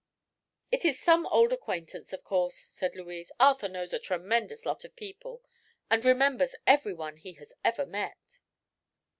"It 0.71 0.83
is 0.83 0.99
some 0.99 1.27
old 1.27 1.53
acquaintance, 1.53 2.11
of 2.11 2.23
course," 2.23 2.55
said 2.57 2.95
Louise. 2.95 3.31
"Arthur 3.39 3.69
knows 3.69 3.93
a 3.93 3.99
tremendous 3.99 4.65
lot 4.65 4.83
of 4.83 4.95
people 4.95 5.43
and 5.91 6.03
remembers 6.03 6.55
everyone 6.65 7.17
he 7.17 7.37
ever 7.63 7.81
has 7.83 7.87
met." 7.91 8.39